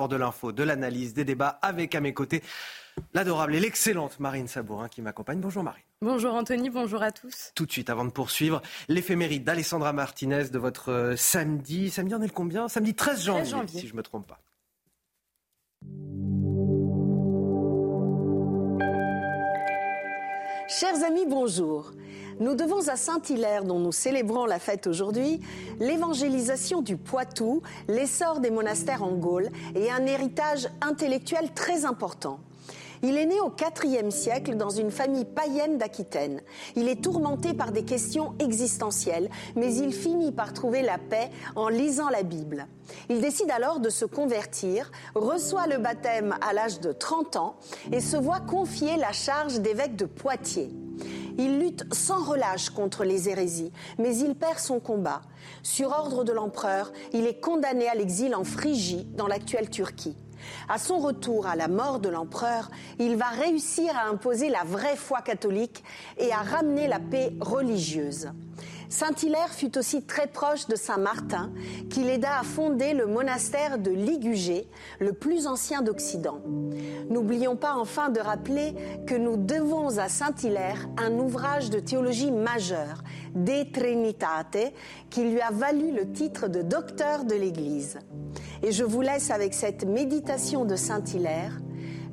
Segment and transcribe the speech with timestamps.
[0.00, 2.42] pour de l'info, de l'analyse, des débats avec à mes côtés
[3.12, 5.40] l'adorable et l'excellente Marine Sabourin qui m'accompagne.
[5.40, 5.82] Bonjour Marine.
[6.00, 7.52] Bonjour Anthony, bonjour à tous.
[7.54, 11.90] Tout de suite, avant de poursuivre, l'éphéméride d'Alessandra Martinez de votre euh, samedi.
[11.90, 12.66] Samedi, on est le combien?
[12.66, 14.40] Samedi 13 janvier, 13 janvier, si je ne me trompe pas.
[20.66, 21.92] Chers amis, bonjour.
[22.40, 25.40] Nous devons à Saint-Hilaire, dont nous célébrons la fête aujourd'hui,
[25.78, 32.40] l'évangélisation du Poitou, l'essor des monastères en Gaule et un héritage intellectuel très important.
[33.02, 33.52] Il est né au
[33.84, 36.40] IVe siècle dans une famille païenne d'Aquitaine.
[36.76, 41.68] Il est tourmenté par des questions existentielles, mais il finit par trouver la paix en
[41.68, 42.66] lisant la Bible.
[43.10, 47.56] Il décide alors de se convertir, reçoit le baptême à l'âge de 30 ans
[47.92, 50.70] et se voit confier la charge d'évêque de Poitiers.
[51.38, 55.22] Il lutte sans relâche contre les hérésies, mais il perd son combat.
[55.62, 60.16] Sur ordre de l'empereur, il est condamné à l'exil en Phrygie, dans l'actuelle Turquie.
[60.68, 64.96] À son retour à la mort de l'empereur, il va réussir à imposer la vraie
[64.96, 65.84] foi catholique
[66.18, 68.30] et à ramener la paix religieuse.
[68.90, 71.52] Saint-Hilaire fut aussi très proche de Saint-Martin,
[71.90, 76.40] qui l'aida à fonder le monastère de Ligugé, le plus ancien d'Occident.
[77.08, 78.74] N'oublions pas enfin de rappeler
[79.06, 83.04] que nous devons à Saint-Hilaire un ouvrage de théologie majeur,
[83.36, 84.74] De Trinitate,
[85.08, 88.00] qui lui a valu le titre de docteur de l'Église.
[88.64, 91.60] Et je vous laisse avec cette méditation de Saint-Hilaire.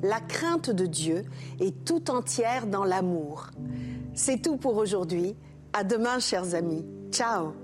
[0.04, 1.24] La crainte de Dieu
[1.58, 3.48] est tout entière dans l'amour.
[4.14, 5.34] C'est tout pour aujourd'hui.
[5.78, 6.84] À demain, chers amis.
[7.12, 7.54] Ciao.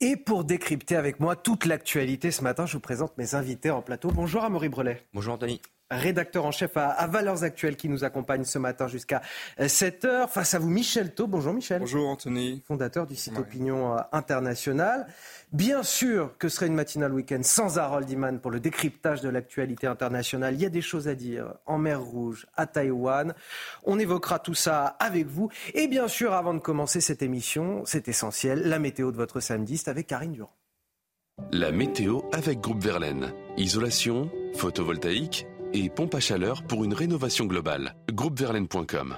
[0.00, 3.80] Et pour décrypter avec moi toute l'actualité ce matin, je vous présente mes invités en
[3.80, 4.10] plateau.
[4.10, 5.06] Bonjour Amaury Brelet.
[5.14, 9.22] Bonjour Anthony rédacteur en chef à, Valeurs Actuelles qui nous accompagne ce matin jusqu'à
[9.60, 10.06] 7h.
[10.06, 11.26] Euh, Face à vous, Michel Thau.
[11.26, 11.80] Bonjour Michel.
[11.80, 12.62] Bonjour Anthony.
[12.66, 15.06] Fondateur du site Opinion euh, Internationale.
[15.52, 19.28] Bien sûr que ce serait une matinale week-end sans Harold Iman pour le décryptage de
[19.28, 20.54] l'actualité internationale.
[20.54, 23.34] Il y a des choses à dire en mer Rouge, à Taïwan.
[23.84, 25.50] On évoquera tout ça avec vous.
[25.74, 29.78] Et bien sûr, avant de commencer cette émission, c'est essentiel, la météo de votre samedi,
[29.78, 30.52] c'est avec Karine Durand.
[31.52, 33.32] La météo avec Groupe Verlaine.
[33.56, 37.94] Isolation, photovoltaïque et pompe à chaleur pour une rénovation globale.
[38.12, 39.16] Groupeverlaine.com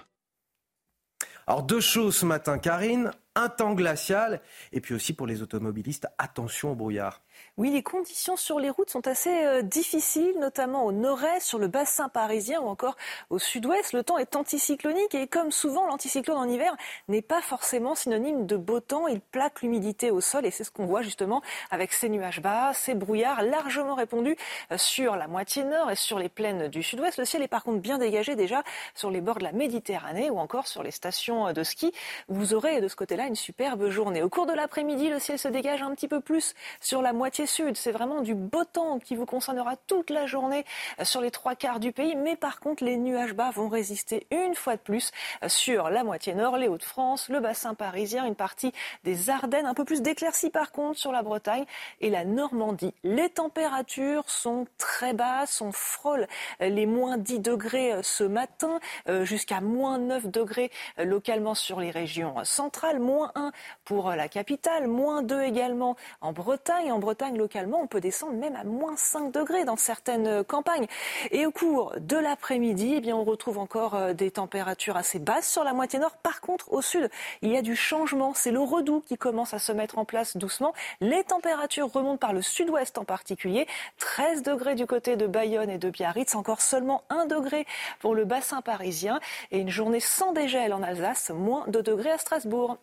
[1.48, 6.06] alors deux choses ce matin, Karine, un temps glacial et puis aussi pour les automobilistes,
[6.18, 7.22] attention au brouillard.
[7.58, 11.66] Oui, les conditions sur les routes sont assez euh, difficiles, notamment au nord-est, sur le
[11.66, 12.96] bassin parisien ou encore
[13.30, 13.92] au sud-ouest.
[13.94, 16.76] Le temps est anticyclonique et comme souvent, l'anticyclone en hiver
[17.08, 19.08] n'est pas forcément synonyme de beau temps.
[19.08, 21.42] Il plaque l'humidité au sol et c'est ce qu'on voit justement
[21.72, 24.36] avec ces nuages bas, ces brouillards largement répandus
[24.70, 27.18] euh, sur la moitié nord et sur les plaines du sud-ouest.
[27.18, 28.62] Le ciel est par contre bien dégagé déjà
[28.94, 31.92] sur les bords de la Méditerranée ou encore sur les stations de ski.
[32.28, 34.22] Vous aurez de ce côté-là une superbe journée.
[34.22, 37.47] Au cours de l'après-midi, le ciel se dégage un petit peu plus sur la moitié
[37.48, 37.76] sud.
[37.76, 40.64] C'est vraiment du beau temps qui vous concernera toute la journée
[41.00, 42.16] euh, sur les trois quarts du pays.
[42.16, 45.10] Mais par contre, les nuages bas vont résister une fois de plus
[45.42, 48.72] euh, sur la moitié nord, les Hauts-de-France, le bassin parisien, une partie
[49.04, 51.64] des Ardennes, un peu plus d'éclaircies par contre sur la Bretagne
[52.00, 52.94] et la Normandie.
[53.02, 56.26] Les températures sont très basses, on frôle
[56.60, 58.80] euh, les moins 10 degrés ce matin,
[59.22, 63.52] jusqu'à moins 9 degrés localement sur les régions centrales, moins 1
[63.84, 66.92] pour la capitale, moins 2 également en Bretagne.
[66.92, 70.86] En Bretagne, localement, on peut descendre même à moins 5 degrés dans certaines campagnes.
[71.30, 75.50] Et au cours de l'après-midi, eh bien, on retrouve encore euh, des températures assez basses
[75.50, 76.16] sur la moitié nord.
[76.16, 77.10] Par contre, au sud,
[77.42, 78.32] il y a du changement.
[78.34, 80.74] C'est le redout qui commence à se mettre en place doucement.
[81.00, 83.66] Les températures remontent par le sud-ouest en particulier.
[83.98, 87.66] 13 degrés du côté de Bayonne et de Biarritz, encore seulement 1 degré
[88.00, 92.18] pour le bassin parisien et une journée sans dégel en Alsace, moins 2 degrés à
[92.18, 92.78] Strasbourg.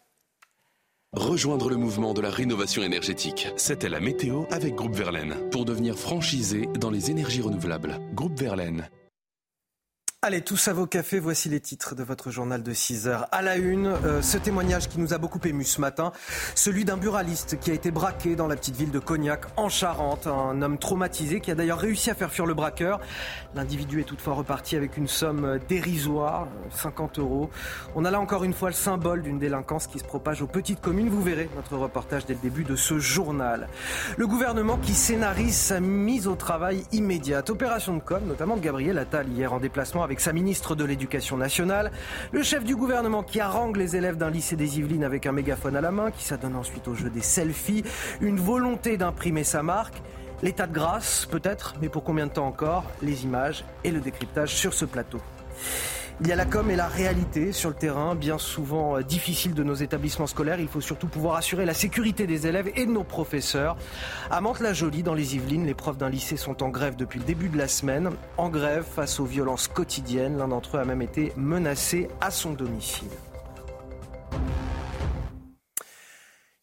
[1.15, 3.47] Rejoindre le mouvement de la rénovation énergétique.
[3.55, 5.35] C'était la météo avec Groupe Verlaine.
[5.49, 7.99] Pour devenir franchisé dans les énergies renouvelables.
[8.13, 8.89] Groupe Verlaine.
[10.27, 13.27] Allez, tous à vos cafés, voici les titres de votre journal de 6 heures.
[13.31, 16.13] À la une, euh, ce témoignage qui nous a beaucoup ému ce matin,
[16.55, 20.25] celui d'un buraliste qui a été braqué dans la petite ville de Cognac, en Charente.
[20.25, 22.99] Un homme traumatisé qui a d'ailleurs réussi à faire fuir le braqueur.
[23.53, 27.51] L'individu est toutefois reparti avec une somme dérisoire, 50 euros.
[27.93, 30.81] On a là encore une fois le symbole d'une délinquance qui se propage aux petites
[30.81, 31.09] communes.
[31.09, 33.69] Vous verrez notre reportage dès le début de ce journal.
[34.17, 37.51] Le gouvernement qui scénarise sa mise au travail immédiate.
[37.51, 41.37] Opération de com, notamment de Gabriel Attal hier en déplacement avec sa ministre de l'Éducation
[41.37, 41.91] nationale,
[42.31, 45.75] le chef du gouvernement qui harangue les élèves d'un lycée des Yvelines avec un mégaphone
[45.75, 47.83] à la main, qui s'adonne ensuite au jeu des selfies,
[48.21, 50.01] une volonté d'imprimer sa marque.
[50.41, 54.53] L'état de grâce, peut-être, mais pour combien de temps encore Les images et le décryptage
[54.53, 55.19] sur ce plateau.
[56.21, 59.53] Il y a la com et la réalité sur le terrain, bien souvent euh, difficile
[59.53, 60.61] de nos établissements scolaires.
[60.61, 63.75] Il faut surtout pouvoir assurer la sécurité des élèves et de nos professeurs.
[64.31, 67.49] À Mantes-la-Jolie, dans les Yvelines, les profs d'un lycée sont en grève depuis le début
[67.49, 68.11] de la semaine.
[68.37, 70.37] En grève face aux violences quotidiennes.
[70.37, 73.09] L'un d'entre eux a même été menacé à son domicile.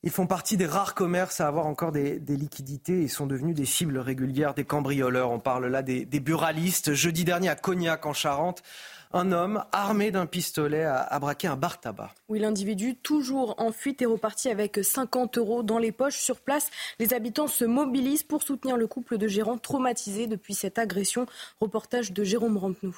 [0.05, 3.65] Ils font partie des rares commerces à avoir encore des, liquidités et sont devenus des
[3.65, 5.31] cibles régulières des cambrioleurs.
[5.31, 6.93] On parle là des, buralistes.
[6.93, 8.65] Jeudi dernier à Cognac en Charente,
[9.13, 12.15] un homme armé d'un pistolet a, braqué un bar tabac.
[12.29, 16.19] Oui, l'individu, toujours en fuite, est reparti avec 50 euros dans les poches.
[16.19, 20.79] Sur place, les habitants se mobilisent pour soutenir le couple de gérants traumatisés depuis cette
[20.79, 21.27] agression.
[21.61, 22.97] Reportage de Jérôme Rampenou.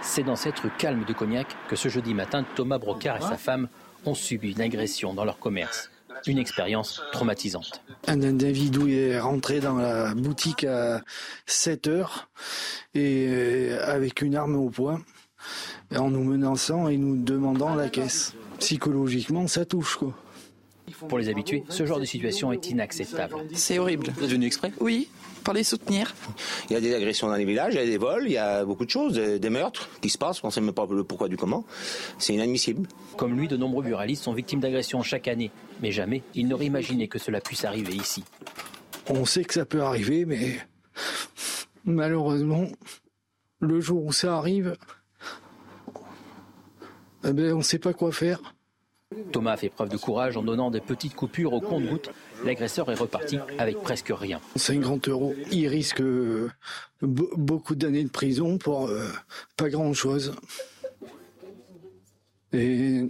[0.00, 3.36] C'est dans cette rue calme de Cognac que ce jeudi matin, Thomas Brocard et sa
[3.36, 3.68] femme
[4.06, 5.90] ont subi une agression dans leur commerce.
[6.26, 7.82] Une expérience traumatisante.
[8.06, 11.02] Un individu est rentré dans la boutique à
[11.46, 12.28] 7 heures
[12.94, 15.00] et euh, avec une arme au poing
[15.96, 18.34] en nous menaçant et nous demandant la caisse.
[18.58, 20.14] Psychologiquement, ça touche quoi.
[21.08, 23.36] Pour les habitués, ce genre de situation est inacceptable.
[23.54, 24.08] C'est horrible.
[24.16, 24.72] Vous êtes venu exprès?
[24.80, 25.08] Oui,
[25.44, 26.14] pour les soutenir.
[26.68, 28.38] Il y a des agressions dans les villages, il y a des vols, il y
[28.38, 31.04] a beaucoup de choses, des meurtres qui se passent, on ne sait même pas le
[31.04, 31.64] pourquoi du comment.
[32.18, 32.88] C'est inadmissible.
[33.16, 35.50] Comme lui, de nombreux buralistes sont victimes d'agressions chaque année.
[35.80, 38.24] Mais jamais ils n'auraient imaginé que cela puisse arriver ici.
[39.08, 40.58] On sait que ça peut arriver, mais
[41.84, 42.66] malheureusement,
[43.60, 44.76] le jour où ça arrive,
[47.24, 48.54] eh ben, on ne sait pas quoi faire.
[49.32, 52.10] Thomas a fait preuve de courage en donnant des petites coupures au compte-gouttes.
[52.44, 54.40] L'agresseur est reparti avec presque rien.
[54.56, 55.34] 50 euros.
[55.50, 56.50] Il risque euh,
[57.00, 59.06] beaucoup d'années de prison pour euh,
[59.56, 60.34] pas grand-chose.
[62.52, 63.02] Et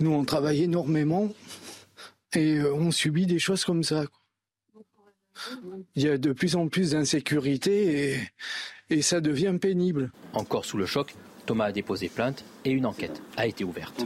[0.00, 1.28] nous, on travaille énormément
[2.34, 4.04] et euh, on subit des choses comme ça.
[5.94, 8.20] Il y a de plus en plus d'insécurité et,
[8.90, 10.10] et ça devient pénible.
[10.32, 11.14] Encore sous le choc,
[11.46, 14.04] Thomas a déposé plainte et une enquête a été ouverte.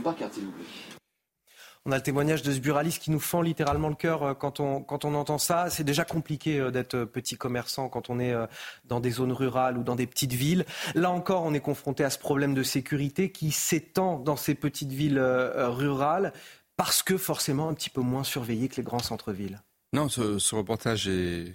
[1.85, 4.61] On a le témoignage de ce buraliste qui nous fend littéralement le cœur euh, quand
[4.61, 5.69] on, entend ça.
[5.69, 8.47] C'est déjà compliqué euh, d'être petit commerçant quand on est euh,
[8.85, 10.65] dans des zones rurales ou dans des petites villes.
[10.95, 14.93] Là encore, on est confronté à ce problème de sécurité qui s'étend dans ces petites
[14.93, 16.33] villes rurales
[16.77, 19.61] parce que forcément un petit peu moins surveillé que les grands centres-villes.
[19.93, 21.55] Non, ce, reportage est,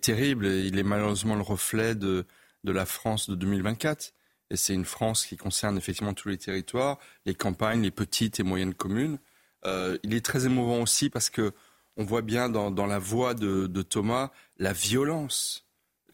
[0.00, 2.24] terrible et il est malheureusement le reflet de
[2.64, 4.14] la France de 2024.
[4.50, 8.42] Et c'est une France qui concerne effectivement tous les territoires, les campagnes, les petites et
[8.42, 9.18] moyennes communes.
[9.66, 11.52] Euh, il est très émouvant aussi parce que
[11.96, 15.66] on voit bien dans, la voix de, Thomas la violence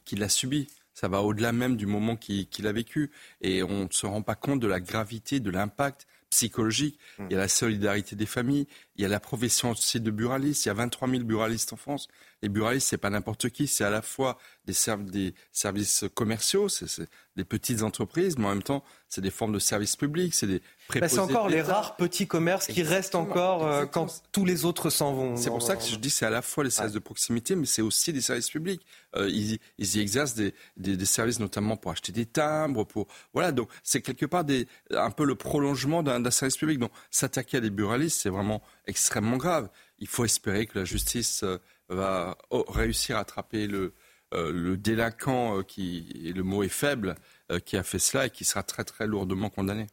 [0.05, 0.69] qu'il a subie.
[0.93, 3.11] Ça va au-delà même du moment qu'il a vécu.
[3.41, 6.99] Et on ne se rend pas compte de la gravité, de l'impact psychologique.
[7.19, 8.67] Il y a la solidarité des familles.
[8.97, 10.65] Il y a la profession aussi de buraliste.
[10.65, 12.09] Il y a 23 000 buralistes en France.
[12.43, 13.67] Les buralistes, c'est pas n'importe qui.
[13.67, 14.75] C'est à la fois des,
[15.11, 19.59] des services commerciaux, c'est des petites entreprises, mais en même temps, c'est des formes de
[19.59, 20.63] services publics, c'est des
[20.99, 24.91] bah, c'est encore les rares petits commerces qui restent encore euh, quand tous les autres
[24.91, 25.37] s'en vont.
[25.37, 27.67] C'est pour ça que je dis c'est à la fois les services de proximité, mais
[27.67, 28.85] c'est aussi des services publics.
[29.17, 33.07] Euh, ils, ils, y exercent des, des, des, services notamment pour acheter des timbres, pour
[33.33, 33.53] voilà.
[33.53, 36.79] Donc c'est quelque part des, un peu le prolongement d'un service public.
[36.79, 39.71] Donc s'attaquer à des buralistes, c'est vraiment extrêmement grave.
[39.99, 41.59] Il faut espérer que la justice euh,
[41.89, 43.95] va oh, réussir à attraper le,
[44.33, 47.17] le délinquant qui, le mot est faible,
[47.65, 49.89] qui a fait cela et qui sera très très lourdement condamné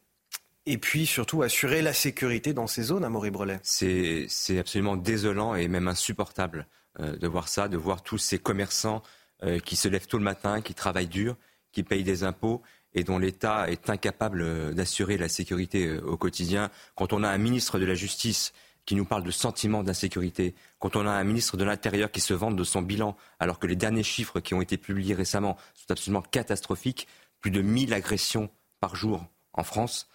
[0.68, 3.58] et puis surtout assurer la sécurité dans ces zones à Maurice-Brelet.
[3.62, 6.66] C'est absolument désolant et même insupportable
[7.00, 9.02] euh, de voir ça, de voir tous ces commerçants
[9.42, 11.36] euh, qui se lèvent tôt le matin, qui travaillent dur,
[11.72, 12.60] qui payent des impôts
[12.92, 16.70] et dont l'État est incapable euh, d'assurer la sécurité au quotidien.
[16.96, 18.52] Quand on a un ministre de la Justice
[18.88, 22.32] qui nous parle de sentiment d'insécurité, quand on a un ministre de l'Intérieur qui se
[22.32, 25.90] vante de son bilan, alors que les derniers chiffres qui ont été publiés récemment sont
[25.90, 27.06] absolument catastrophiques,
[27.38, 28.48] plus de 1000 agressions
[28.80, 30.08] par jour en France,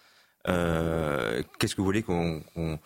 [0.44, 2.80] qu'est-ce que vous voulez qu'on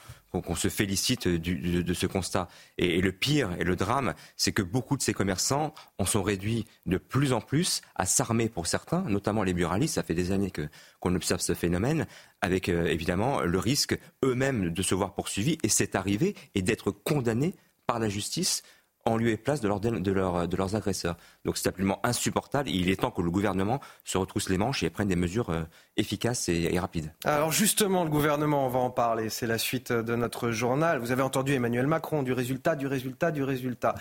[0.55, 2.49] se félicite de, ce constat?
[2.77, 6.67] Et, le pire et le drame, c'est que beaucoup de ces commerçants en sont réduits
[6.87, 9.95] de plus en plus à s'armer pour certains, notamment les buralistes.
[9.95, 10.53] Ça fait des années
[11.00, 12.07] qu'on observe ce phénomène,
[12.41, 16.91] avec euh, évidemment le risque eux-mêmes de se voir poursuivis, et c'est arrivé, et d'être
[16.91, 17.55] condamnés
[17.87, 18.62] par la justice
[19.09, 21.17] en lieu et place de, de, leurs agresseurs.
[21.45, 22.69] Donc c'est absolument insupportable.
[22.69, 25.62] il est temps que le gouvernement se retrousse les manches et prenne des mesures euh,
[25.97, 27.12] efficaces et, rapides.
[27.25, 29.31] Alors justement, le gouvernement, on va en parler.
[29.31, 30.99] C'est la suite de notre journal.
[30.99, 33.95] Vous avez entendu Emmanuel Macron, du résultat, du résultat, du résultat.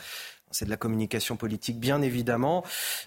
[0.51, 2.63] C'est de la communication politique, bien évidemment.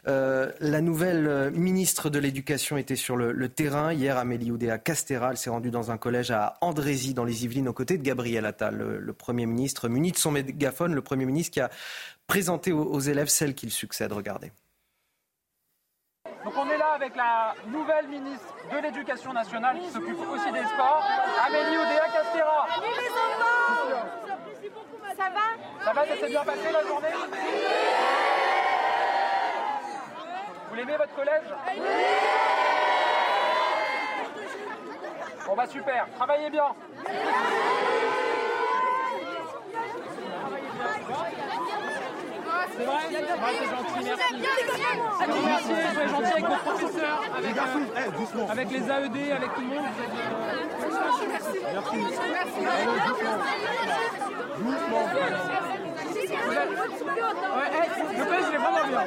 [0.07, 3.93] Euh, la nouvelle euh, ministre de l'Éducation était sur le, terrain.
[3.93, 7.73] Hier, Amélie Oudéa Castéral s'est rendue dans un collège à Andrézy, dans les Yvelines, aux
[7.73, 9.89] côtés de Gabriel Attal, le, Premier ministre.
[9.89, 11.71] Muni de son mégaphone, le Premier ministre qui a
[12.27, 14.13] présenté aux, élèves celle qu'il succède.
[14.13, 14.53] Regardez.
[16.45, 20.65] Donc on est là avec la nouvelle ministre de l'Éducation nationale qui s'occupe aussi des
[20.65, 21.05] sports,
[21.47, 22.67] Amélie Oudéa Castera.
[25.21, 25.85] Ça va?
[25.85, 27.09] Ça va, ça s'est bien passé la journée?
[30.71, 31.45] Vous l'aimez votre collège?
[35.47, 36.75] Bon bah super, travaillez bien.
[42.81, 44.35] C'est vrai C'est gentil, merci.
[45.45, 49.85] Merci, soyez gentils avec vos professeurs, avec, euh, avec les AED, avec tout le monde.
[50.81, 51.27] Merci.
[51.29, 51.59] Merci.
[58.17, 59.05] Le est vraiment bien.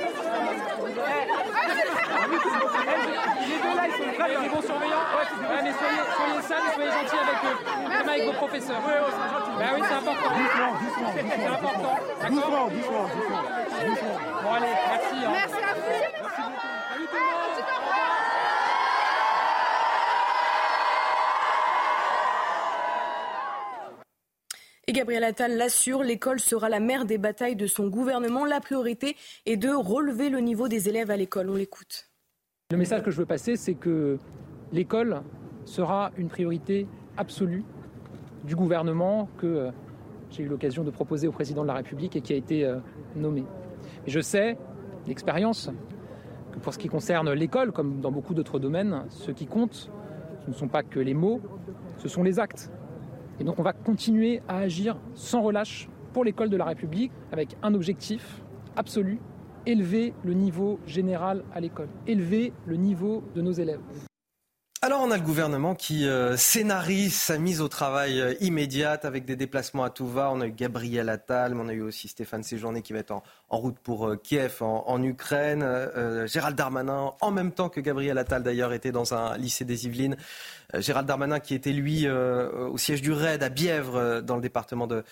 [3.47, 4.41] Les deux là, ils sont très bien.
[4.41, 5.07] Les bons surveillants.
[5.49, 7.57] Ouais, mais soyez, soyez sages et soyez gentils avec eux.
[7.89, 8.81] Même avec vos professeurs.
[8.85, 9.51] Oui, oui, c'est gentil.
[9.59, 10.29] Bah oui, c'est important.
[10.33, 11.11] Doucement, doucement.
[11.15, 11.95] C'est important.
[12.29, 13.62] Doucement, doucement, doucement.
[13.85, 15.15] Bon, allez, merci.
[15.29, 15.81] Merci à vous.
[16.21, 16.41] Merci.
[16.89, 17.43] Salut tout le monde.
[24.87, 28.45] Et Gabriel Attal l'assure, l'école sera la mère des batailles de son gouvernement.
[28.45, 31.49] La priorité est de relever le niveau des élèves à l'école.
[31.49, 32.09] On l'écoute.
[32.71, 34.17] Le message que je veux passer, c'est que
[34.71, 35.21] l'école
[35.65, 36.87] sera une priorité
[37.17, 37.63] absolue
[38.43, 39.71] du gouvernement que euh,
[40.31, 42.79] j'ai eu l'occasion de proposer au président de la République et qui a été euh,
[43.15, 43.43] nommé.
[44.05, 44.57] Et je sais,
[45.05, 45.69] d'expérience,
[46.51, 49.89] que pour ce qui concerne l'école, comme dans beaucoup d'autres domaines, ce qui compte,
[50.45, 51.41] ce ne sont pas que les mots,
[51.97, 52.71] ce sont les actes.
[53.39, 57.57] Et donc on va continuer à agir sans relâche pour l'école de la République avec
[57.63, 58.43] un objectif
[58.75, 59.19] absolu,
[59.65, 63.79] élever le niveau général à l'école, élever le niveau de nos élèves.
[64.83, 69.23] Alors on a le gouvernement qui euh, scénarise sa mise au travail euh, immédiate avec
[69.23, 70.29] des déplacements à tout va.
[70.29, 73.11] On a eu Gabriel Attal, mais on a eu aussi Stéphane Séjourné qui va être
[73.11, 75.65] en, route pour euh, Kiev, en, en Ukraine.
[76.25, 80.17] Gérald Darmanin, en même temps que Gabriel Attal d'ailleurs, était dans un lycée des Yvelines.
[80.73, 85.05] Gérald Darmanin qui était lui au siège du RAID à Bièvre, dans le département de,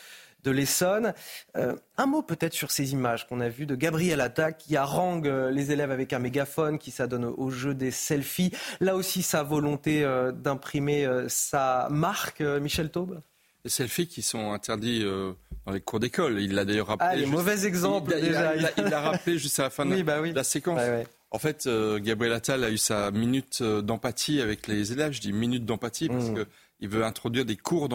[0.44, 1.14] de l'Essonne.
[1.56, 5.28] Euh, un mot peut-être sur ces images qu'on a vues de Gabriel Attal qui harangue
[5.28, 8.52] euh, les élèves avec un mégaphone, qui s'adonne au jeu des selfies.
[8.80, 13.20] Là aussi, sa volonté euh, d'imprimer euh, sa marque, Michel Taube?
[13.64, 15.34] Les selfies qui sont interdits euh,
[15.68, 16.42] dans les cours d'école.
[16.42, 17.08] Il l'a d'ailleurs rappelé.
[17.12, 18.56] Ah, les juste- mauvais exemples, Il, déjà.
[18.56, 20.32] il- l'a rappelé juste à la fin de, Oui, bah oui.
[20.32, 20.80] de la séquence.
[20.80, 21.06] Ouais.
[21.30, 25.12] En fait, euh, Gabriel Attal a eu sa minute d'empathie avec les élèves.
[25.14, 26.34] Je dis minute d'empathie parce Mmh.
[26.34, 26.48] que
[26.80, 27.88] il veut introduire des cours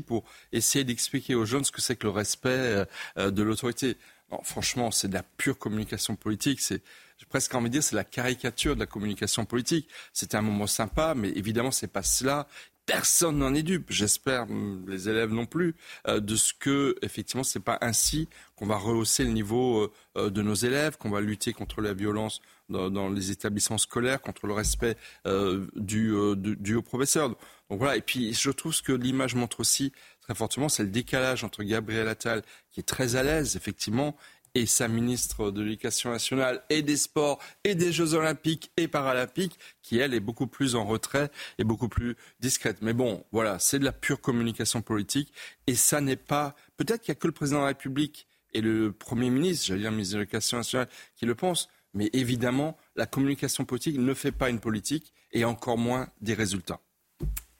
[0.00, 2.84] pour essayer d'expliquer aux jeunes ce que c'est que le respect euh,
[3.18, 3.96] euh, de l'autorité.
[4.44, 6.60] Franchement, c'est de la pure communication politique.
[6.60, 6.82] C'est,
[7.28, 9.88] presque envie de dire, c'est la caricature de la communication politique.
[10.12, 12.48] C'était un moment sympa, mais évidemment, c'est pas cela.
[12.84, 13.86] Personne n'en est dupe.
[13.90, 15.74] J'espère, hum, les élèves non plus,
[16.08, 20.30] euh, de ce que, effectivement, c'est pas ainsi qu'on va rehausser le niveau euh, euh,
[20.30, 24.46] de nos élèves, qu'on va lutter contre la violence dans, dans les établissements scolaires, contre
[24.48, 24.96] le respect
[25.26, 27.28] euh, dû, euh, du- dû aux professeurs.
[27.28, 27.96] Donc voilà.
[27.96, 31.62] Et puis, je trouve ce que l'image montre aussi très fortement, c'est le décalage entre
[31.62, 34.16] Gabriel Attal, qui est très à l'aise, effectivement,
[34.54, 39.58] et sa ministre de l'Éducation nationale et des Sports et des Jeux Olympiques et Paralympiques,
[39.82, 42.78] qui elle est beaucoup plus en retrait et beaucoup plus discrète.
[42.82, 45.32] Mais bon, voilà, c'est de la pure communication politique
[45.66, 46.54] et ça n'est pas.
[46.76, 49.80] Peut-être qu'il n'y a que le président de la République et le Premier ministre, j'allais
[49.80, 51.68] dire ministre de l'Éducation nationale, qui le pensent.
[51.94, 56.80] Mais évidemment, la communication politique ne fait pas une politique et encore moins des résultats.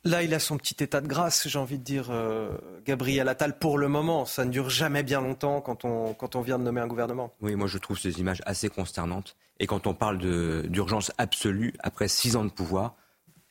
[0.05, 2.51] Là, il a son petit état de grâce, j'ai envie de dire, euh,
[2.85, 4.27] Gabriel Attal, pour le moment.
[4.27, 7.33] Ça ne dure jamais bien longtemps quand on, vient de nommer un gouvernement.
[7.41, 9.37] Oui, moi je trouve ces images assez consternantes.
[9.61, 10.19] Et quand on parle
[10.69, 12.97] d'urgence absolue, après six ans de pouvoir,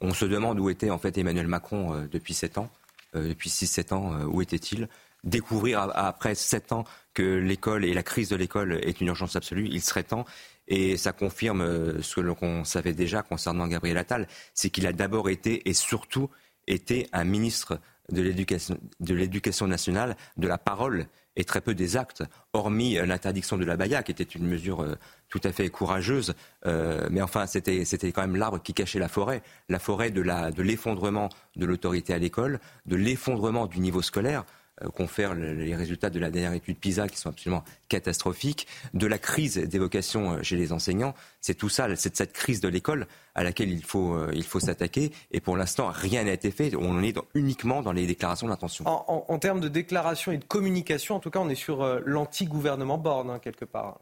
[0.01, 2.69] on se demande où était en fait Emmanuel Macron euh, depuis sept ans.
[3.15, 4.89] Euh, depuis six, sept ans, où était-il?
[5.23, 9.67] Découvrir après sept ans que l'école et la crise de l'école est une urgence absolue,
[9.69, 10.25] il serait temps.
[10.67, 14.93] Et ça confirme euh, ce que l'on savait déjà concernant Gabriel Attal, c'est qu'il a
[14.93, 16.29] d'abord été et surtout
[16.67, 22.23] été un ministre de l'éducation nationale, de la parole et très peu des actes,
[22.53, 24.95] hormis euh, l'interdiction de la baya, qui était une mesure euh,
[25.29, 26.33] tout à fait courageuse.
[26.65, 31.65] Mais enfin, c'était quand même l'arbre qui cachait la forêt, la forêt de l'effondrement de
[31.65, 34.45] l'autorité à l'école, de l'effondrement du niveau scolaire
[34.89, 39.17] confère le- les résultats de la dernière étude PISA qui sont absolument catastrophiques, de la
[39.17, 41.13] crise des vocations euh, chez les enseignants.
[41.39, 44.59] C'est tout ça, c'est cette crise de l'école à laquelle il faut, euh, il faut
[44.59, 45.11] s'attaquer.
[45.31, 46.75] Et pour l'instant, rien n'a été fait.
[46.75, 48.85] On en est dans- uniquement dans les déclarations d'intention.
[48.87, 51.81] En, en- en termes de déclaration et de communication, en tout cas, on est sur
[51.83, 53.99] euh, l'anti-gouvernement Borne, hein, quelque part.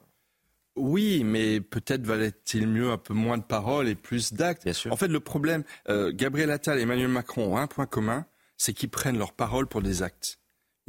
[0.75, 4.67] Oui, mais peut-être valait-il mieux un peu moins de paroles et plus d'actes.
[4.89, 8.71] En fait, le problème, euh, Gabriel Attal et Emmanuel Macron ont un point commun, c'est
[8.74, 10.39] qu'ils prennent leurs paroles pour des actes.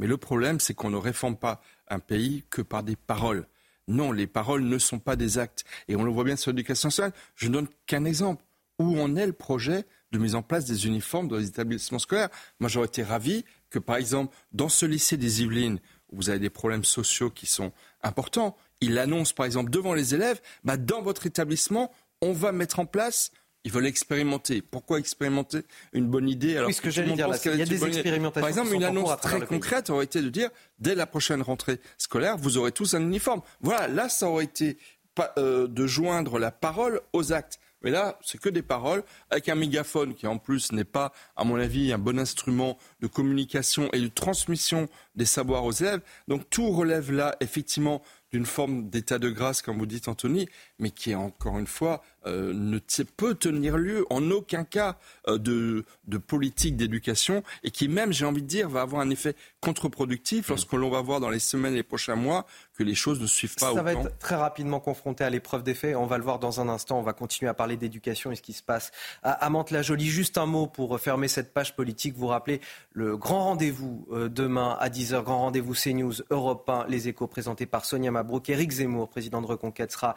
[0.01, 3.47] Mais le problème, c'est qu'on ne réforme pas un pays que par des paroles.
[3.87, 5.63] Non, les paroles ne sont pas des actes.
[5.87, 7.13] Et on le voit bien sur l'éducation nationale.
[7.35, 8.43] Je ne donne qu'un exemple.
[8.79, 12.29] Où en est le projet de mise en place des uniformes dans les établissements scolaires?
[12.59, 15.79] Moi, j'aurais été ravi que, par exemple, dans ce lycée des Yvelines,
[16.09, 20.15] où vous avez des problèmes sociaux qui sont importants, il annonce, par exemple, devant les
[20.15, 21.91] élèves, bah, dans votre établissement,
[22.21, 23.31] on va mettre en place
[23.63, 24.61] ils veulent expérimenter.
[24.61, 25.59] Pourquoi expérimenter
[25.93, 28.41] une bonne idée alors que j'allais dire, il y a des expérimentations.
[28.41, 30.49] Par exemple, une annonce très concrète aurait été de dire
[30.79, 33.41] dès la prochaine rentrée scolaire, vous aurez tous un uniforme.
[33.61, 34.77] Voilà, là, ça aurait été
[35.37, 37.59] euh, de joindre la parole aux actes.
[37.83, 41.43] Mais là, c'est que des paroles avec un mégaphone qui, en plus, n'est pas, à
[41.43, 46.01] mon avis, un bon instrument de communication et de transmission des savoirs aux élèves.
[46.27, 50.47] Donc tout relève là, effectivement, d'une forme d'état de grâce, comme vous dites, Anthony,
[50.79, 52.79] mais qui, encore une fois, euh, ne
[53.17, 54.97] peut tenir lieu en aucun cas
[55.27, 59.09] euh, de, de, politique d'éducation et qui même, j'ai envie de dire, va avoir un
[59.09, 60.51] effet contre-productif mm.
[60.51, 62.45] lorsque l'on va voir dans les semaines et les prochains mois
[62.81, 63.73] que les choses ne suivent pas.
[63.73, 65.95] Ça va être très rapidement confronté à l'épreuve des faits.
[65.95, 66.99] On va le voir dans un instant.
[66.99, 68.91] On va continuer à parler d'éducation et ce qui se passe
[69.23, 70.07] à, Mantes-la-Jolie.
[70.07, 72.15] Juste un mot pour fermer cette page politique.
[72.15, 72.61] Vous rappelez
[72.93, 77.65] le grand rendez-vous euh, demain à 10h, grand rendez-vous CNews Europe 1, les échos présentés
[77.65, 78.49] par Sonia Mabrouk.
[78.49, 80.15] Éric Zemmour, président de Reconquête, sera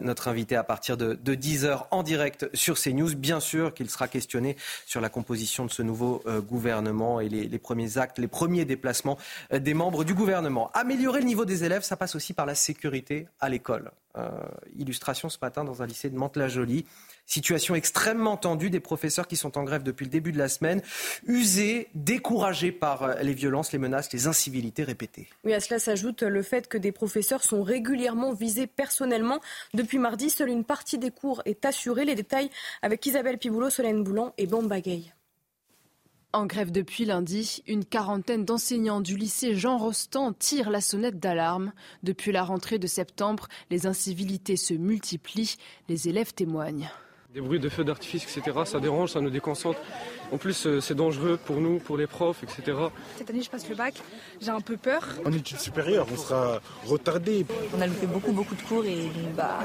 [0.00, 3.14] notre invité à partir de, de 10h en direct sur CNews.
[3.16, 4.56] Bien sûr qu'il sera questionné
[4.86, 9.18] sur la composition de ce nouveau euh, gouvernement et les, premiers actes, les premiers déplacements
[9.52, 10.70] euh, des membres du gouvernement.
[10.74, 13.90] Améliorer le niveau des élèves, ça passe aussi par la sécurité à l'école.
[14.16, 14.30] Euh,
[14.78, 16.86] illustration ce matin dans un lycée de Mantes-la-Jolie.
[17.26, 20.82] Situation extrêmement tendue des professeurs qui sont en grève depuis le début de la semaine,
[21.26, 25.28] usés, découragés par euh, les violences, les menaces, les incivilités répétées.
[25.42, 29.40] Oui, à cela s'ajoute le fait que des professeurs sont régulièrement visés personnellement.
[29.72, 32.04] Depuis mardi, seule une partie des cours est assurée.
[32.04, 32.50] Les détails
[32.82, 34.80] avec Isabelle Piboulot, Solène Boulan et Bamba
[36.34, 41.72] En grève depuis lundi, une quarantaine d'enseignants du lycée Jean Rostand tirent la sonnette d'alarme.
[42.02, 45.54] Depuis la rentrée de septembre, les incivilités se multiplient,
[45.88, 46.90] les élèves témoignent.
[47.32, 49.78] Des bruits de feux d'artifice, etc., ça dérange, ça nous déconcentre.
[50.32, 52.78] En plus, euh, c'est dangereux pour nous, pour les profs, etc.
[53.16, 53.94] Cette année, je passe le bac,
[54.40, 55.06] j'ai un peu peur.
[55.24, 57.46] En études supérieures, on sera retardé.
[57.76, 59.60] On a loupé beaucoup, beaucoup de cours et, bah...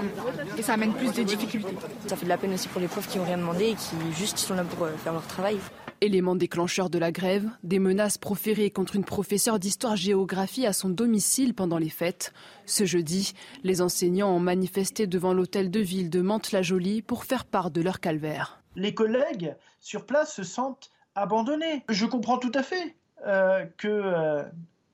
[0.55, 1.75] et ça amène plus de difficultés.
[2.05, 3.95] Ça fait de la peine aussi pour les profs qui n'ont rien demandé et qui
[4.15, 5.57] juste sont là pour euh, faire leur travail.
[6.01, 11.53] Élément déclencheur de la grève, des menaces proférées contre une professeure d'histoire-géographie à son domicile
[11.53, 12.31] pendant les fêtes.
[12.65, 13.33] Ce jeudi,
[13.65, 17.99] les enseignants ont manifesté devant l'hôtel de ville de Mantes-la-Jolie pour faire part de leur
[17.99, 18.61] calvaire.
[18.77, 21.83] Les collègues sur place se sentent abandonnés.
[21.89, 22.95] Je comprends tout à fait
[23.27, 24.43] euh, que euh,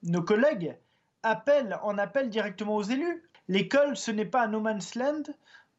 [0.02, 0.76] nos collègues
[1.22, 3.24] appellent, en appellent directement aux élus.
[3.48, 5.22] L'école, ce n'est pas un no man's land,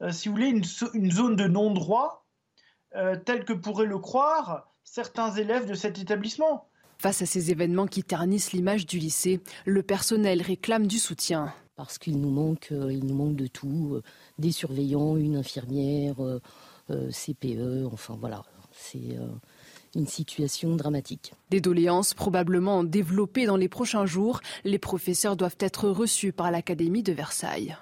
[0.03, 0.63] euh, si vous voulez, une,
[0.95, 2.23] une zone de non-droit,
[3.27, 6.67] telle que pourrait le croire certains élèves de cet établissement.
[6.99, 11.53] Face à ces événements qui ternissent l'image du lycée, le personnel réclame du soutien.
[11.75, 14.03] Parce qu'il nous manque, euh, il nous manque de tout, euh,
[14.39, 16.41] des surveillants, une infirmière, euh,
[17.11, 19.19] CPE, enfin voilà, c'est
[19.97, 21.35] une situation dramatique.
[21.51, 27.03] Des doléances probablement développées dans les prochains jours, les professeurs doivent être reçus par l'Académie
[27.03, 27.77] de Versailles.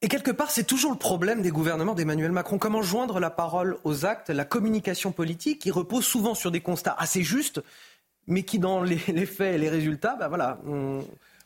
[0.00, 2.58] Et quelque part, c'est toujours le problème des gouvernements d'Emmanuel Macron.
[2.58, 6.94] Comment joindre la parole aux actes, la communication politique, qui repose souvent sur des constats
[6.98, 7.60] assez justes,
[8.28, 10.60] mais qui, dans les, faits et les résultats, ben voilà.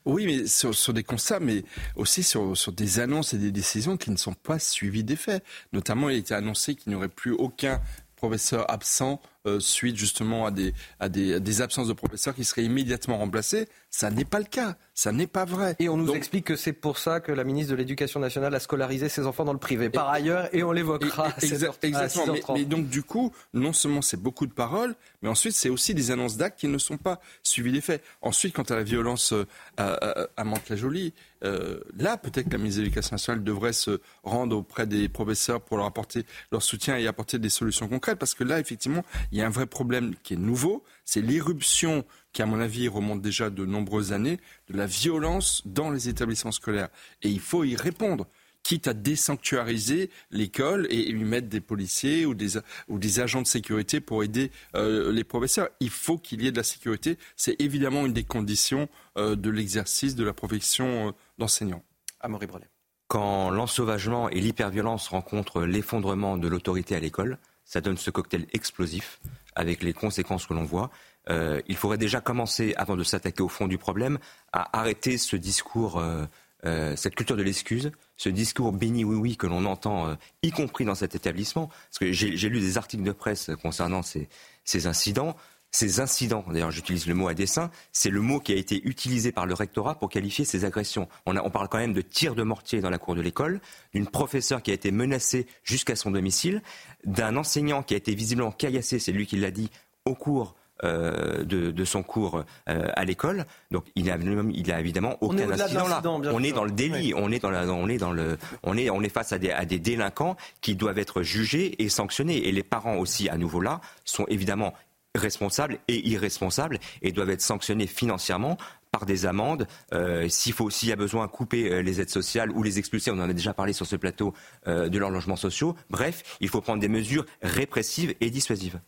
[0.04, 1.64] Oui, mais sur, des constats, mais
[1.96, 5.42] aussi sur, sur, des annonces et des décisions qui ne sont pas suivies des faits.
[5.72, 7.80] Notamment, il a été annoncé qu'il n'y aurait plus aucun
[8.16, 12.64] professeur absent euh, suite justement à des, à, des, des, absences de professeurs qui seraient
[12.64, 13.68] immédiatement remplacés.
[13.90, 14.76] Ça n'est pas le cas.
[14.94, 15.74] Ça n'est pas vrai.
[15.78, 18.60] Et on nous explique que c'est pour ça que la ministre de l'Éducation nationale a
[18.60, 19.90] scolarisé ses enfants dans le privé.
[19.90, 21.34] Par ailleurs, et on l'évoquera.
[21.42, 22.36] Exactement.
[22.54, 26.10] Mais, donc du coup, non seulement c'est beaucoup de paroles, mais ensuite c'est aussi des
[26.10, 28.02] annonces d'actes qui ne sont pas suivies des faits.
[28.20, 32.78] Ensuite, quant à la violence euh, à, à, Mantes-la-Jolie, euh, là peut-être que la ministre
[32.78, 37.06] de l'Éducation nationale devrait se rendre auprès des professeurs pour leur apporter leur soutien et
[37.06, 40.34] apporter des solutions concrètes, parce que là effectivement, il y a un vrai problème qui
[40.34, 44.86] est nouveau, c'est l'éruption qui, à mon avis, remonte déjà de nombreuses années, de la
[44.86, 46.90] violence dans les établissements scolaires.
[47.22, 48.26] Et il faut y répondre
[48.62, 53.46] quitte à désanctuariser l'école et lui mettre des policiers ou des, ou des agents de
[53.46, 55.68] sécurité pour aider euh, les professeurs.
[55.80, 57.18] Il faut qu'il y ait de la sécurité.
[57.36, 61.82] C'est évidemment une des conditions euh, de l'exercice de la profession euh, d'enseignant.
[62.20, 62.68] Amaury Brelet.
[63.08, 67.38] Quand l'ensauvagement et l'hyperviolence rencontrent l'effondrement de l'autorité à l'école,
[67.72, 69.18] ça donne ce cocktail explosif
[69.54, 70.90] avec les conséquences que l'on voit.
[71.30, 74.18] Euh, il faudrait déjà commencer, avant de s'attaquer au fond du problème,
[74.52, 76.26] à arrêter ce discours, euh,
[76.66, 80.84] euh, cette culture de l'excuse, ce discours béni oui oui que l'on entend, y compris
[80.84, 81.68] dans cet établissement.
[81.68, 84.28] Parce que j'ai lu des articles de presse concernant ces,
[84.64, 85.34] ces incidents.
[85.72, 89.32] Ces incidents, d'ailleurs j'utilise le mot à dessein, c'est le mot qui a été utilisé
[89.32, 91.08] par le rectorat pour qualifier ces agressions.
[91.26, 93.60] On, on parle quand même de tir de mortier dans la cour de l'école,
[93.94, 96.62] d'une professeure qui a été menacée jusqu'à son domicile,
[97.04, 99.70] d'un enseignant qui a été visiblement caillassé, c'est lui qui l'a dit,
[100.04, 100.54] au cours
[100.84, 103.46] euh, de, son cours euh, à l'école.
[103.70, 104.18] Donc il a,
[104.52, 106.02] il a évidemment aucun incident là.
[106.04, 108.90] On est dans le délit, on est dans la, on est dans le, on est,
[108.90, 112.48] on est face à des, à des délinquants qui doivent être jugés et sanctionnés.
[112.48, 114.74] Et les parents aussi, à nouveau là, sont évidemment
[115.14, 118.56] responsables et irresponsables et doivent être sanctionnés financièrement
[118.90, 119.66] par des amendes.
[119.92, 123.10] Euh, s'il faut, s'il y a besoin, couper euh, les aides sociales ou les expulser,
[123.10, 124.34] on en a déjà parlé sur ce plateau
[124.66, 125.74] euh, de leurs logements sociaux.
[125.90, 128.80] Bref, il faut prendre des mesures répressives et dissuasives.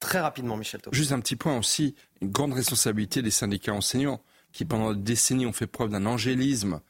[0.00, 4.20] Très rapidement, Michel Juste un petit point aussi, une grande responsabilité des syndicats enseignants
[4.52, 6.80] qui pendant des décennies ont fait preuve d'un angélisme,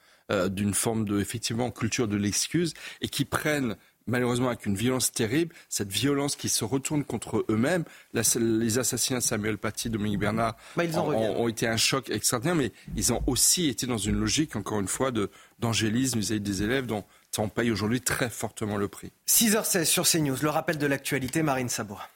[0.48, 5.54] d'une forme de effectivement culture de l'excuse et qui prennent malheureusement avec une violence terrible,
[5.68, 7.84] cette violence qui se retourne contre eux-mêmes.
[8.12, 13.12] Les assassinats de Samuel Paty, Dominique Bernard bah, ont, été un choc extraordinaire, mais ils
[13.12, 15.10] ont aussi été dans une logique, encore une fois,
[15.58, 17.04] d'angélisme vis-à-vis des élèves dont
[17.38, 19.12] on paye aujourd'hui très fortement le prix.
[19.28, 22.08] 6h16 sur CNews, le rappel de l'actualité, Marine Sabour.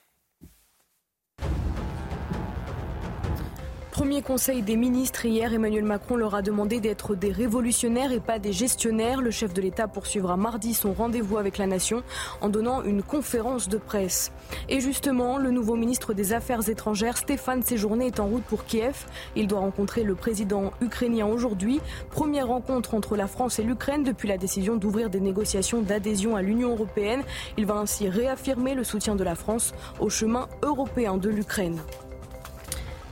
[4.01, 8.39] Premier conseil des ministres hier, Emmanuel Macron leur a demandé d'être des révolutionnaires et pas
[8.39, 9.21] des gestionnaires.
[9.21, 12.03] Le chef de l'État poursuivra mardi son rendez-vous avec la nation
[12.41, 14.33] en donnant une conférence de presse.
[14.71, 19.05] Et justement, le nouveau ministre des Affaires étrangères, Stéphane Séjourné, est en route pour Kiev.
[19.37, 21.83] Il doit rencontrer le président ukrainien aujourd'hui.
[22.09, 26.41] Première rencontre entre la France et l'Ukraine depuis la décision d'ouvrir des négociations d'adhésion à
[26.41, 27.21] l'Union européenne.
[27.59, 31.79] Il va ainsi réaffirmer le soutien de la France au chemin européen de l'Ukraine.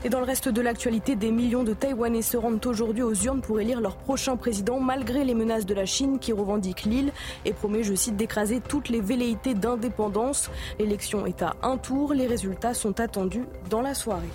[0.05, 3.41] Et dans le reste de l'actualité, des millions de Taïwanais se rendent aujourd'hui aux urnes
[3.41, 7.13] pour élire leur prochain président, malgré les menaces de la Chine qui revendique l'île
[7.45, 10.51] et promet, je cite, d'écraser toutes les velléités d'indépendance.
[10.79, 14.29] L'élection est à un tour, les résultats sont attendus dans la soirée.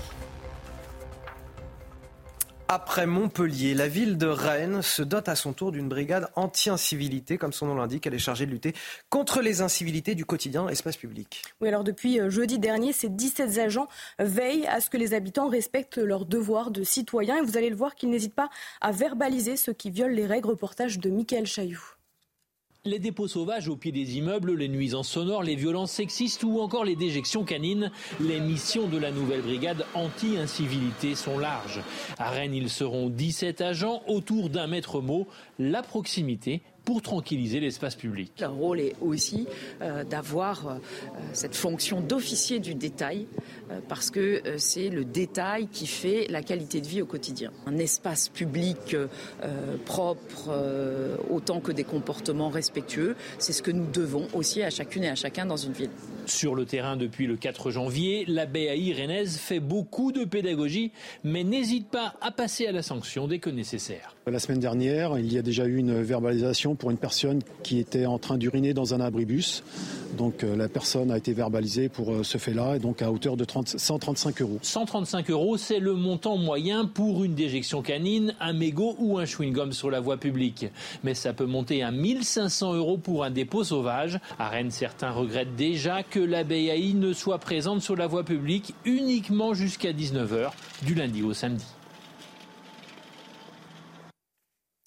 [2.76, 7.38] Après Montpellier, la ville de Rennes se dote à son tour d'une brigade anti-incivilité.
[7.38, 8.74] Comme son nom l'indique, elle est chargée de lutter
[9.12, 11.44] contre les incivilités du quotidien espace public.
[11.62, 15.50] Oui, alors depuis euh, jeudi dernier, ces 17 agents veillent à ce que les habitants
[15.50, 17.38] respectent leurs devoirs de citoyens.
[17.38, 18.50] Et vous allez le voir qu'ils n'hésitent pas
[18.82, 20.48] à verbaliser ceux qui violent les règles.
[20.48, 21.94] Reportage de Michael Chailloux.
[22.86, 26.84] Les dépôts sauvages au pied des immeubles, les nuisances sonores, les violences sexistes ou encore
[26.84, 31.80] les déjections canines, les missions de la nouvelle brigade anti-incivilité sont larges.
[32.18, 37.96] À Rennes, ils seront 17 agents autour d'un maître mot, la proximité pour tranquilliser l'espace
[37.96, 38.32] public.
[38.40, 39.48] Le rôle est aussi
[39.82, 40.76] euh, d'avoir euh,
[41.34, 43.28] cette fonction d'officier du détail,
[43.72, 47.52] euh, parce que c'est le détail qui fait la qualité de vie au quotidien.
[47.66, 48.96] Un espace public
[49.86, 50.52] propre,
[51.30, 55.16] autant que des comportements respectueux, c'est ce que nous devons aussi à chacune et à
[55.16, 55.90] chacun dans une ville.
[56.26, 60.92] Sur le terrain depuis le 4 janvier, la BAI rennaise fait beaucoup de pédagogie,
[61.24, 64.16] mais n'hésite pas à passer à la sanction dès que nécessaire.
[64.26, 68.06] La semaine dernière, il y a déjà eu une verbalisation pour une personne qui était
[68.06, 69.66] en train d'uriner dans un abribus.
[70.18, 73.36] Donc euh, la personne a été verbalisée pour euh, ce fait-là, et donc à hauteur
[73.36, 74.60] de 135 euros.
[74.62, 79.74] 135 euros, c'est le montant moyen pour une déjection canine, un mégot ou un chewing-gum
[79.74, 80.68] sur la voie publique.
[81.04, 84.20] Mais ça peut monter à 1500 euros pour un dépôt sauvage.
[84.40, 88.74] À Rennes, certains regrettent déjà que la BAI ne soit présente sur la voie publique
[88.86, 90.52] uniquement jusqu'à 19h,
[90.86, 91.66] du lundi au samedi.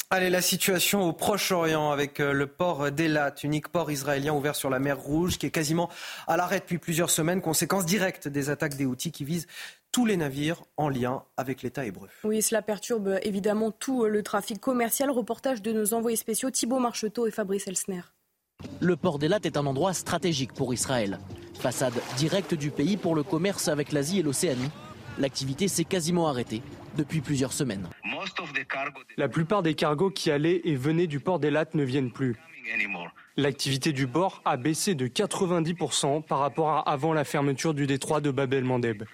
[0.09, 4.71] Allez, la situation au Proche-Orient avec euh, le port d'Elat, unique port israélien ouvert sur
[4.71, 5.91] la mer Rouge, qui est quasiment
[6.29, 9.49] à l'arrêt depuis plusieurs semaines, conséquence directe des attaques des Houthis qui visent
[9.91, 12.09] tous les navires en lien avec l'État hébreu.
[12.23, 15.11] Oui, cela perturbe évidemment tout le trafic commercial.
[15.11, 18.03] Reportage de nos envoyés spéciaux Thibault Marcheteau et Fabrice Elsner.
[18.79, 21.19] Le port d'Elat est un endroit stratégique pour Israël.
[21.59, 24.71] Façade directe du pays pour le commerce avec l'Asie et l'Océanie.
[25.19, 26.63] L'activité s'est quasiment arrêtée
[26.97, 27.89] depuis plusieurs semaines.
[29.17, 32.37] La plupart des cargos qui allaient et venaient du port d'Elat ne viennent plus.
[33.37, 38.21] L'activité du port a baissé de 90% par rapport à avant la fermeture du détroit
[38.21, 39.05] de Bab el-Mandeb.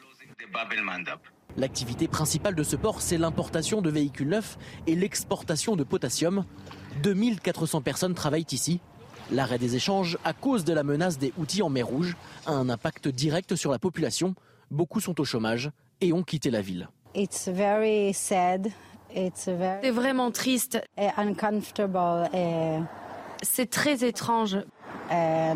[1.56, 6.44] L'activité principale de ce port, c'est l'importation de véhicules neufs et l'exportation de potassium.
[7.02, 8.80] 2400 personnes travaillent ici.
[9.30, 12.68] L'arrêt des échanges, à cause de la menace des outils en mer Rouge, a un
[12.68, 14.34] impact direct sur la population.
[14.70, 15.70] Beaucoup sont au chômage
[16.02, 16.88] et ont quitté la ville.
[19.82, 20.82] C'est vraiment triste.
[23.42, 24.58] C'est très étrange.
[25.10, 25.54] Uh,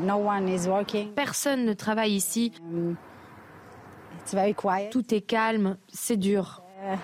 [1.15, 2.53] Personne ne travaille ici.
[2.63, 2.97] Um,
[4.91, 6.63] Tout est calme, c'est dur.
[6.83, 6.97] Uh,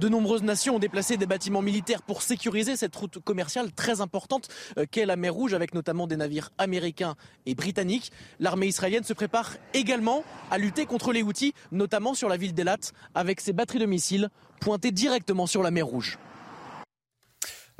[0.00, 4.48] De nombreuses nations ont déplacé des bâtiments militaires pour sécuriser cette route commerciale très importante
[4.78, 8.10] euh, qu'est la mer Rouge, avec notamment des navires américains et britanniques.
[8.38, 12.78] L'armée israélienne se prépare également à lutter contre les outils, notamment sur la ville d'Elat,
[13.14, 16.18] avec ses batteries de missiles pointées directement sur la mer Rouge.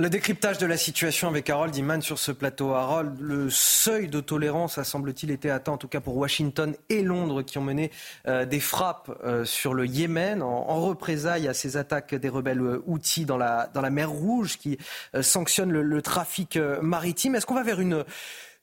[0.00, 2.72] Le décryptage de la situation avec Harold Iman sur ce plateau.
[2.72, 7.02] Harold, le seuil de tolérance a semble-t-il été atteint, en tout cas pour Washington et
[7.02, 7.90] Londres, qui ont mené
[8.26, 13.26] euh, des frappes euh, sur le Yémen en, représailles à ces attaques des rebelles outils
[13.26, 14.78] dans la, dans la mer Rouge qui
[15.14, 17.34] euh, sanctionnent le, trafic maritime.
[17.34, 18.06] Est-ce qu'on va vers une,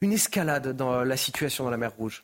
[0.01, 2.23] une escalade dans la situation dans la mer Rouge?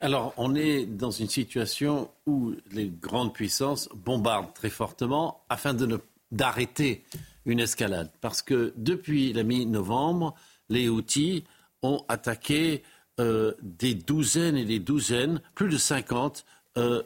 [0.00, 5.74] Alors, on est dans une situation où les grandes puissances bombardent très fortement afin
[6.30, 7.02] d'arrêter
[7.46, 8.10] une escalade.
[8.20, 10.34] Parce que depuis la mi-novembre,
[10.68, 11.44] les Houthis
[11.82, 12.82] ont attaqué
[13.20, 16.44] euh, des douzaines et des douzaines, plus de 50
[16.78, 17.02] euh,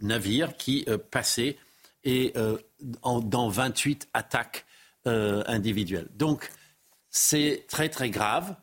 [0.00, 1.56] navires qui euh, passaient
[2.04, 2.32] et
[2.80, 4.64] dans 28 attaques
[5.04, 6.08] individuelles.
[6.14, 6.50] Donc,
[7.10, 8.56] c'est très très grave.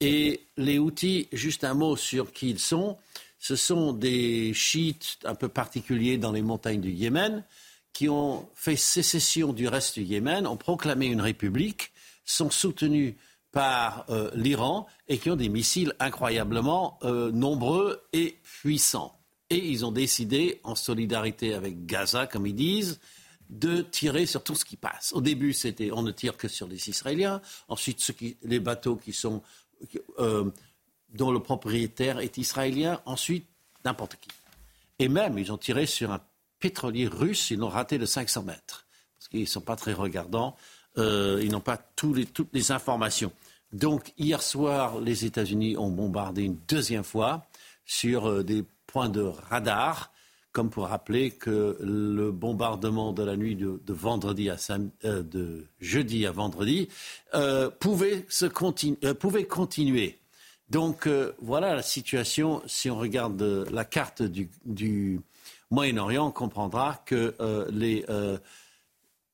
[0.00, 2.96] Et les Houthis, juste un mot sur qui ils sont.
[3.38, 7.44] Ce sont des chiites un peu particuliers dans les montagnes du Yémen
[7.92, 11.92] qui ont fait sécession du reste du Yémen, ont proclamé une république,
[12.24, 13.14] sont soutenus
[13.52, 19.16] par euh, l'Iran et qui ont des missiles incroyablement euh, nombreux et puissants.
[19.50, 23.00] Et ils ont décidé, en solidarité avec Gaza, comme ils disent,
[23.48, 25.12] de tirer sur tout ce qui passe.
[25.12, 27.42] Au début, c'était on ne tire que sur les Israéliens.
[27.66, 29.42] Ensuite, les bateaux qui sont
[30.20, 30.48] euh,
[31.12, 33.00] dont le propriétaire est israélien.
[33.06, 33.46] Ensuite,
[33.84, 34.30] n'importe qui.
[35.00, 36.20] Et même, ils ont tiré sur un
[36.60, 38.86] pétroliers russes, ils l'ont raté de 500 mètres.
[39.18, 40.56] Parce qu'ils ne sont pas très regardants.
[40.98, 41.80] Euh, ils n'ont pas
[42.14, 43.32] les, toutes les informations.
[43.72, 47.46] Donc, hier soir, les États-Unis ont bombardé une deuxième fois
[47.84, 50.12] sur euh, des points de radar,
[50.52, 54.56] comme pour rappeler que le bombardement de la nuit de, vendredi à
[55.04, 56.88] euh, de jeudi à vendredi
[57.78, 60.18] pouvait, se continuer.
[60.68, 61.08] Donc,
[61.40, 62.62] voilà la situation.
[62.66, 65.20] Si on regarde la carte du
[65.70, 68.38] Moyen-Orient, comprendra que euh, les euh,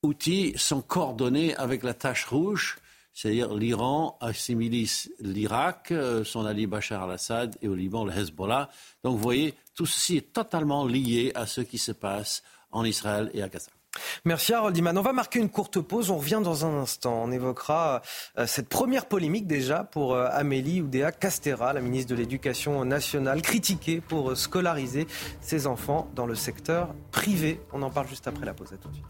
[0.02, 2.78] outils sont coordonnés avec la tâche rouge,
[3.14, 4.86] c'est-à-dire l'Iran assimile
[5.20, 8.68] l'Irak, euh, son allié Bachar al-Assad et au Liban le Hezbollah.
[9.02, 13.30] Donc vous voyez, tout ceci est totalement lié à ce qui se passe en Israël
[13.32, 13.75] et à Gaza.
[14.24, 14.76] Merci Harold.
[14.78, 16.10] On va marquer une courte pause.
[16.10, 17.22] On revient dans un instant.
[17.24, 18.02] On évoquera
[18.38, 23.42] euh, cette première polémique déjà pour euh, Amélie Oudéa Castera, la ministre de l'Éducation nationale,
[23.42, 25.06] critiquée pour euh, scolariser
[25.40, 27.60] ses enfants dans le secteur privé.
[27.72, 28.72] On en parle juste après la pause.
[28.72, 29.06] À tout de suite.